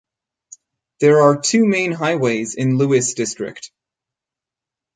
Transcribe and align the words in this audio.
There 0.99 1.21
are 1.21 1.39
two 1.39 1.63
main 1.63 1.91
highways 1.91 2.55
in 2.55 2.77
Lewis 2.79 3.13
District. 3.13 3.69